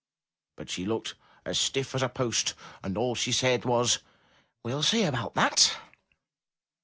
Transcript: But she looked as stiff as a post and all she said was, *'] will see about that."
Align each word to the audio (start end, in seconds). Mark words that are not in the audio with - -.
But 0.55 0.71
she 0.71 0.83
looked 0.83 1.13
as 1.45 1.59
stiff 1.59 1.93
as 1.93 2.01
a 2.01 2.09
post 2.09 2.55
and 2.81 2.97
all 2.97 3.13
she 3.13 3.31
said 3.31 3.65
was, 3.65 3.99
*'] 4.31 4.63
will 4.63 4.81
see 4.81 5.03
about 5.03 5.35
that." 5.35 5.77